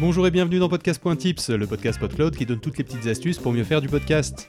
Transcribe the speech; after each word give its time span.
Bonjour 0.00 0.28
et 0.28 0.30
bienvenue 0.30 0.60
dans 0.60 0.68
Podcast.tips, 0.68 1.50
le 1.50 1.66
podcast 1.66 1.98
PodCloud 1.98 2.36
qui 2.36 2.46
donne 2.46 2.60
toutes 2.60 2.78
les 2.78 2.84
petites 2.84 3.08
astuces 3.08 3.38
pour 3.38 3.52
mieux 3.52 3.64
faire 3.64 3.80
du 3.80 3.88
podcast. 3.88 4.48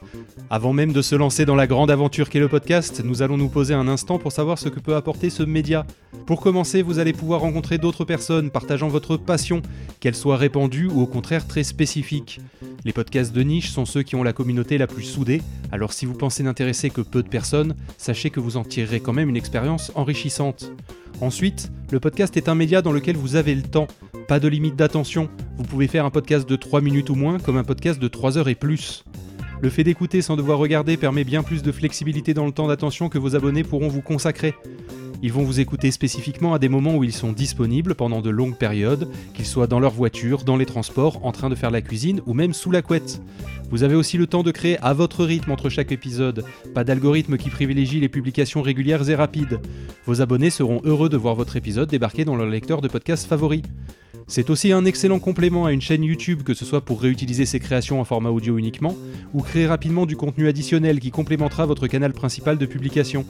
Avant 0.52 0.74
même 0.74 0.94
de 0.94 1.02
se 1.02 1.16
lancer 1.16 1.44
dans 1.44 1.56
la 1.56 1.66
grande 1.66 1.90
aventure 1.90 2.30
qu'est 2.30 2.40
le 2.40 2.48
podcast, 2.48 3.02
nous 3.04 3.24
allons 3.24 3.36
nous 3.36 3.50
poser 3.50 3.74
un 3.74 3.88
instant 3.88 4.20
pour 4.20 4.32
savoir 4.32 4.60
ce 4.60 4.70
que 4.70 4.80
peut 4.80 4.96
apporter 4.96 5.32
ce 5.32 5.42
média. 5.42 5.88
Pour 6.28 6.40
commencer, 6.40 6.84
vous 6.84 7.00
allez 7.00 7.14
pouvoir 7.14 7.42
rencontrer 7.42 7.80
d'autres 7.80 8.06
personnes 8.06 8.52
partageant 8.52 8.90
votre 8.90 9.18
passion, 9.18 9.64
qu'elle 10.00 10.14
soit 10.14 10.38
répandue 10.38 10.86
ou 10.86 11.02
au 11.02 11.08
contraire 11.08 11.48
très 11.48 11.64
spécifique. 11.64 12.40
Les 12.86 12.94
podcasts 12.94 13.34
de 13.34 13.42
niche 13.42 13.72
sont 13.72 13.86
ceux 13.86 14.04
qui 14.04 14.16
ont 14.16 14.24
la 14.24 14.34
communauté 14.34 14.78
la 14.78 14.86
plus 14.86 15.04
soudée, 15.04 15.42
alors 15.72 15.94
si 15.94 16.06
vous 16.06 16.14
pensez 16.14 16.44
n'intéresser 16.44 16.92
que 16.92 17.02
peu 17.02 17.24
de 17.24 17.28
personnes, 17.28 17.76
sachez 17.98 18.30
que 18.30 18.40
vous 18.40 18.56
en 18.56 18.64
tirerez 18.64 19.00
quand 19.00 19.14
même 19.14 19.30
une 19.30 19.38
expérience 19.38 19.92
enrichissante. 19.96 20.72
Ensuite, 21.22 21.72
le 21.92 22.00
podcast 22.00 22.38
est 22.38 22.48
un 22.48 22.56
média 22.56 22.82
dans 22.82 22.94
lequel 22.94 23.18
vous 23.18 23.36
avez 23.36 23.54
le 23.54 23.64
temps, 23.64 23.88
pas 24.30 24.40
de 24.40 24.48
limite 24.48 24.76
d'attention. 24.76 25.28
Vous 25.58 25.64
pouvez 25.64 25.88
faire 25.88 26.06
un 26.06 26.12
podcast 26.12 26.48
de 26.48 26.56
3 26.56 26.82
minutes 26.82 27.10
ou 27.10 27.16
moins 27.16 27.40
comme 27.40 27.58
un 27.58 27.64
podcast 27.64 28.00
de 28.00 28.08
3 28.08 28.38
heures 28.38 28.48
et 28.48 28.54
plus. 28.54 29.04
Le 29.60 29.72
fait 29.72 29.84
d'écouter 29.84 30.22
sans 30.22 30.36
devoir 30.36 30.60
regarder 30.60 30.98
permet 30.98 31.24
bien 31.24 31.42
plus 31.42 31.64
de 31.64 31.72
flexibilité 31.72 32.36
dans 32.36 32.46
le 32.46 32.52
temps 32.52 32.68
d'attention 32.68 33.10
que 33.10 33.18
vos 33.18 33.36
abonnés 33.36 33.64
pourront 33.64 33.88
vous 33.88 34.04
consacrer. 34.04 34.54
Ils 35.24 35.34
vont 35.34 35.42
vous 35.42 35.60
écouter 35.60 35.90
spécifiquement 35.90 36.54
à 36.54 36.60
des 36.60 36.70
moments 36.70 36.96
où 36.96 37.04
ils 37.04 37.12
sont 37.12 37.32
disponibles 37.32 37.96
pendant 37.96 38.22
de 38.22 38.30
longues 38.30 38.56
périodes, 38.56 39.10
qu'ils 39.34 39.48
soient 39.48 39.66
dans 39.66 39.80
leur 39.80 39.94
voiture, 39.94 40.44
dans 40.44 40.58
les 40.58 40.68
transports, 40.68 41.26
en 41.26 41.32
train 41.32 41.50
de 41.50 41.56
faire 41.56 41.72
la 41.72 41.82
cuisine 41.82 42.22
ou 42.28 42.36
même 42.36 42.54
sous 42.54 42.70
la 42.70 42.84
couette. 42.84 43.24
Vous 43.72 43.82
avez 43.82 43.96
aussi 43.96 44.20
le 44.20 44.28
temps 44.28 44.44
de 44.44 44.52
créer 44.52 44.78
à 44.84 44.94
votre 44.94 45.26
rythme 45.26 45.52
entre 45.52 45.70
chaque 45.70 45.92
épisode, 45.92 46.46
pas 46.76 46.84
d'algorithme 46.84 47.38
qui 47.38 47.50
privilégie 47.50 48.00
les 48.00 48.10
publications 48.10 48.62
régulières 48.62 49.10
et 49.10 49.16
rapides. 49.16 49.60
Vos 50.06 50.22
abonnés 50.22 50.52
seront 50.52 50.82
heureux 50.84 51.10
de 51.10 51.18
voir 51.18 51.34
votre 51.34 51.56
épisode 51.56 51.90
débarquer 51.90 52.26
dans 52.26 52.36
leur 52.36 52.48
lecteur 52.48 52.82
de 52.82 52.88
podcast 52.88 53.26
favori. 53.28 53.64
C'est 54.32 54.52
aussi 54.52 54.72
un 54.72 54.86
excellent 54.86 55.18
complément 55.18 55.66
à 55.66 55.72
une 55.72 55.82
chaîne 55.82 56.04
YouTube, 56.04 56.44
que 56.44 56.54
ce 56.54 56.64
soit 56.64 56.82
pour 56.82 57.02
réutiliser 57.02 57.48
ses 57.48 57.60
créations 57.60 58.00
en 58.00 58.06
format 58.06 58.30
audio 58.30 58.60
uniquement, 58.60 58.96
ou 59.34 59.42
créer 59.42 59.66
rapidement 59.66 60.06
du 60.06 60.16
contenu 60.16 60.48
additionnel 60.48 61.00
qui 61.00 61.10
complémentera 61.10 61.66
votre 61.66 61.88
canal 61.88 62.14
principal 62.14 62.60
de 62.60 62.68
publication. 62.68 63.26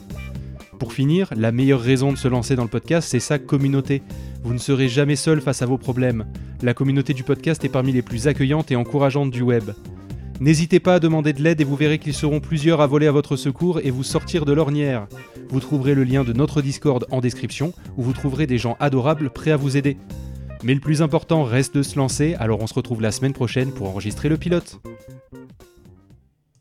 Pour 0.78 0.92
finir, 0.92 1.30
la 1.34 1.52
meilleure 1.52 1.80
raison 1.80 2.12
de 2.12 2.18
se 2.18 2.28
lancer 2.28 2.54
dans 2.54 2.64
le 2.64 2.68
podcast, 2.68 3.08
c'est 3.08 3.18
sa 3.18 3.38
communauté. 3.38 4.02
Vous 4.44 4.52
ne 4.52 4.58
serez 4.58 4.88
jamais 4.90 5.16
seul 5.16 5.40
face 5.40 5.62
à 5.62 5.66
vos 5.66 5.78
problèmes. 5.78 6.26
La 6.60 6.74
communauté 6.74 7.14
du 7.14 7.24
podcast 7.24 7.64
est 7.64 7.70
parmi 7.70 7.92
les 7.92 8.02
plus 8.02 8.28
accueillantes 8.28 8.70
et 8.70 8.76
encourageantes 8.76 9.30
du 9.30 9.40
web. 9.40 9.70
N'hésitez 10.38 10.80
pas 10.80 10.96
à 10.96 11.00
demander 11.00 11.32
de 11.32 11.42
l'aide 11.42 11.62
et 11.62 11.64
vous 11.64 11.76
verrez 11.76 11.98
qu'ils 11.98 12.12
seront 12.12 12.40
plusieurs 12.40 12.82
à 12.82 12.86
voler 12.86 13.06
à 13.06 13.12
votre 13.12 13.36
secours 13.36 13.80
et 13.82 13.90
vous 13.90 14.04
sortir 14.04 14.44
de 14.44 14.52
l'ornière. 14.52 15.06
Vous 15.48 15.60
trouverez 15.60 15.94
le 15.94 16.04
lien 16.04 16.24
de 16.24 16.34
notre 16.34 16.60
Discord 16.60 17.06
en 17.10 17.20
description 17.20 17.72
où 17.96 18.02
vous 18.02 18.12
trouverez 18.12 18.46
des 18.46 18.58
gens 18.58 18.76
adorables 18.80 19.30
prêts 19.30 19.50
à 19.50 19.56
vous 19.56 19.78
aider. 19.78 19.96
Mais 20.62 20.74
le 20.74 20.80
plus 20.80 21.00
important 21.02 21.44
reste 21.44 21.74
de 21.76 21.82
se 21.82 21.96
lancer, 21.96 22.34
alors 22.34 22.60
on 22.60 22.66
se 22.66 22.74
retrouve 22.74 23.00
la 23.00 23.12
semaine 23.12 23.32
prochaine 23.32 23.72
pour 23.72 23.88
enregistrer 23.88 24.28
le 24.28 24.36
pilote. 24.36 24.80